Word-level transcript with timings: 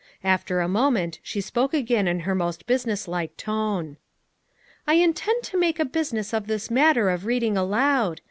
After 0.23 0.61
a 0.61 0.67
moment 0.67 1.19
she 1.21 1.41
spoke 1.41 1.75
again 1.75 2.07
in 2.07 2.21
her 2.21 2.33
most 2.33 2.65
business 2.65 3.07
like 3.07 3.37
tone. 3.37 3.97
"I 4.87 4.95
intend 4.95 5.43
to 5.43 5.59
make 5.59 5.77
a 5.79 5.85
business 5.85 6.33
of 6.33 6.47
this 6.47 6.71
matter 6.71 7.11
of 7.11 7.27
reading 7.27 7.55
aloud. 7.55 8.19